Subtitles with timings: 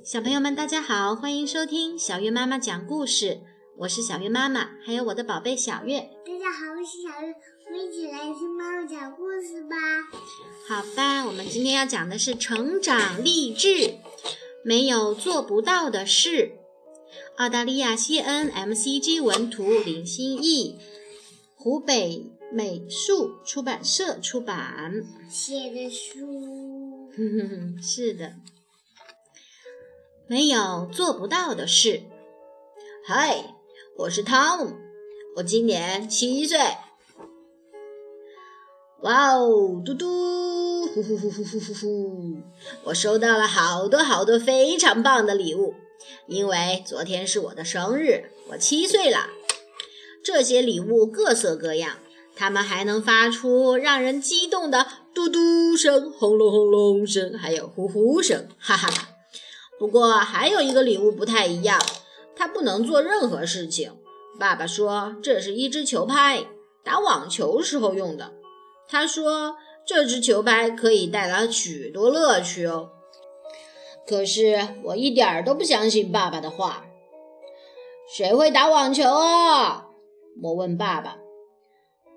[0.00, 3.40] 小朋友们，大家好，欢迎收听小月妈妈讲故事。
[3.76, 6.00] 我是小月妈妈，还有我的宝贝小月。
[6.24, 7.34] 大家好，我是小月，
[7.66, 9.76] 我们一起来听妈妈讲故事吧。
[10.66, 13.94] 好吧，我们今天要讲的是成长励志，
[14.64, 16.52] 没有做不到的事。
[17.36, 20.78] 澳大利亚谢恩 MCG 文图，林心义，
[21.54, 25.04] 湖北美术出版社出版。
[25.28, 28.34] 写的书，哼哼哼，是的，
[30.32, 32.04] 没有做不到的事。
[33.04, 33.54] 嗨，
[33.98, 34.76] 我是汤姆，
[35.36, 36.58] 我今年七岁。
[39.02, 42.36] 哇哦，嘟嘟，呼呼呼呼呼呼呼！
[42.84, 45.74] 我收到了好多好多非常棒的礼物，
[46.26, 49.28] 因为昨天是我的生日，我七岁了。
[50.24, 51.98] 这些礼物各色各样，
[52.34, 59.08] 它们还能发出让人激动的嘟嘟声、轰隆轰隆声，还有呼呼声，哈哈哈。
[59.82, 61.76] 不过还有一个礼物不太一样，
[62.36, 63.92] 它不能做任何事情。
[64.38, 66.44] 爸爸说这是一只球拍，
[66.84, 68.32] 打网球时候用的。
[68.86, 72.90] 他说这只球拍可以带来许多乐趣哦。
[74.06, 76.84] 可是我一点儿都不相信爸爸的话。
[78.08, 79.88] 谁会打网球啊？
[80.44, 81.16] 我问爸爸。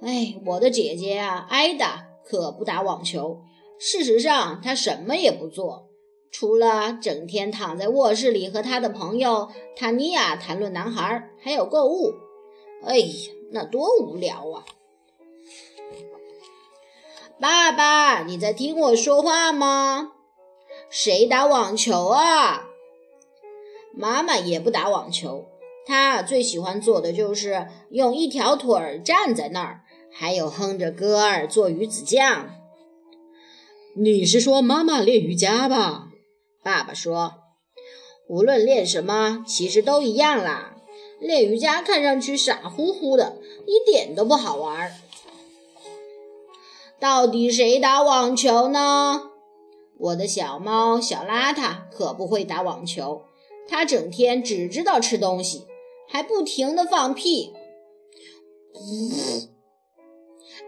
[0.00, 3.42] 哎，我的姐姐啊，艾达可不打网球。
[3.78, 5.89] 事实上，她什么也不做，
[6.30, 12.14] 除了整天躺在卧室里和他的朋友塔尼亚谈论男孩，还有购物。
[12.84, 14.64] 哎呀，那多无聊啊！
[17.38, 20.12] 爸爸，你在听我说话吗？
[20.88, 22.68] 谁打网球啊？
[23.92, 25.48] 妈妈也不打网球，
[25.84, 29.80] 她最喜欢做的就是用一条腿儿站在那儿，
[30.12, 32.50] 还有哼着歌儿做鱼子酱。
[33.96, 36.09] 你是说妈妈练瑜伽吧？
[36.62, 37.34] 爸爸说，
[38.28, 40.76] 无论练什么，其实都一样啦。
[41.18, 43.36] 练瑜伽看上去傻乎乎的，
[43.66, 44.92] 一点都不好玩儿。
[46.98, 49.30] 到底谁打网球呢？
[49.98, 53.22] 我的小猫小邋遢可不会打网球，
[53.68, 55.66] 它整天只知道吃东西，
[56.08, 57.54] 还不停的放屁。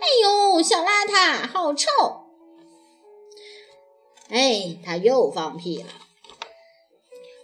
[0.00, 1.88] 哎呦，小邋遢，好臭！
[4.28, 5.88] 哎，他又放屁了。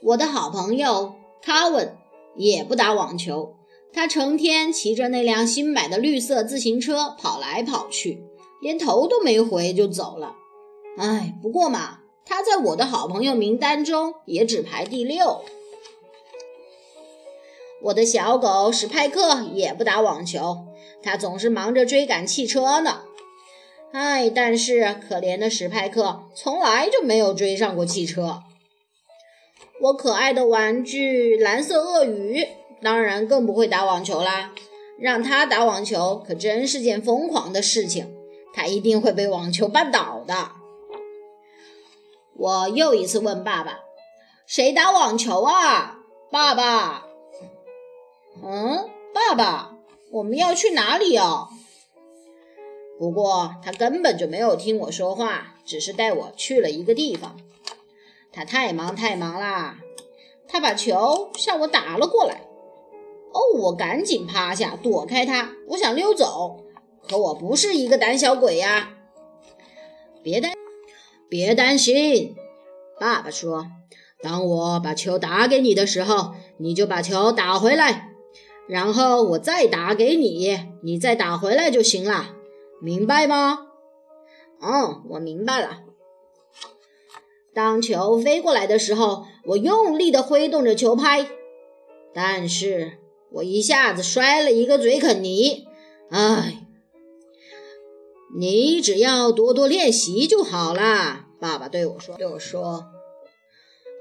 [0.02, 1.96] 我的好朋友卡文
[2.36, 3.56] 也不打网球，
[3.92, 8.24] 他成天骑着那辆新买的绿色自行车跑来跑去。
[8.60, 10.36] 连头都没回就走了，
[10.96, 15.44] 哎，不过嘛，他在我的好朋友名单中也只排第六。
[17.82, 20.64] 我的小狗史派克也不打网球，
[21.02, 23.02] 他总是忙着追赶汽车呢。
[23.94, 28.42] 哎，但是可怜的史派克从来就没有追上过汽车。
[29.80, 32.44] 我可爱的玩具蓝色鳄鱼
[32.82, 34.50] 当然更不会打网球啦，
[34.98, 38.12] 让他打网球可真是件疯狂的事情。
[38.52, 40.50] 他一定会被网球绊倒的。
[42.36, 43.78] 我又一次问爸爸
[44.44, 46.00] ：“谁打网球啊？”
[46.32, 47.06] 爸爸，
[48.42, 49.76] 嗯，爸爸，
[50.10, 51.48] 我们要去哪里哦？
[53.04, 57.36] 不过他根本就没有听我说话，只是带我去了一个地方。
[58.32, 59.76] 他太忙太忙啦，
[60.48, 62.40] 他把球向我打了过来。
[63.34, 66.64] 哦，我赶紧趴下躲开他，我想溜走。
[67.06, 68.94] 可我不是一个胆小鬼呀！
[70.22, 70.54] 别担，
[71.28, 72.34] 别担心，
[72.98, 73.66] 爸爸说
[74.22, 78.08] ：“当我把球打给你的时候，你就把球打回来，
[78.66, 82.30] 然后我再打给你，你再打回来就行了，
[82.80, 83.66] 明白吗
[84.60, 85.80] ？”“嗯，我明白了。”
[87.54, 91.28] 当球飞过来的时候，我用力地挥动着球拍，
[92.12, 92.98] 但是
[93.30, 95.66] 我一下子摔了一个嘴啃泥，
[96.10, 96.60] 唉。
[98.36, 102.16] 你只要多多练习就好啦，爸爸对我说。
[102.16, 102.86] 对我说：“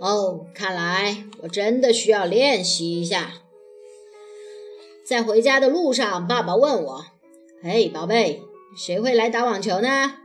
[0.01, 3.33] 哦，看来我真的需要练习一下。”
[5.06, 7.06] 在回家的路上，爸爸问我
[7.62, 8.42] ：“嘿，宝贝，
[8.75, 10.16] 谁会来打网球呢？”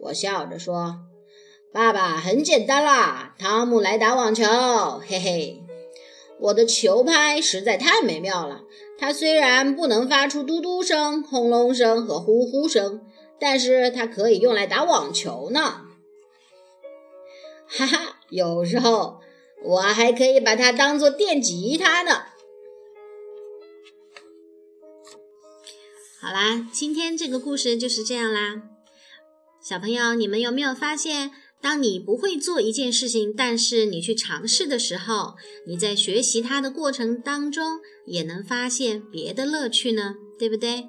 [0.00, 1.00] 我笑着说
[1.72, 4.44] ：“爸爸，很简单啦，汤姆来打网球。”
[5.06, 5.62] 嘿嘿，
[6.38, 8.62] 我的球拍实在太美妙了。
[8.98, 13.02] 它虽然不能发出嘟嘟声、轰隆声和呼呼声，
[13.38, 15.82] 但是它可以用来打网球呢。
[17.68, 19.20] 哈哈，有时候
[19.62, 22.22] 我还可以把它当做电吉他呢。
[26.20, 28.60] 好啦，今天这个故事就是这样啦。
[29.62, 31.30] 小朋友，你们有没有发现，
[31.60, 35.36] 当你不会做一件事情，但是你去尝试的时候，
[35.68, 40.88] 你在学习它的过程当中也能发现别的乐趣呢，对不对？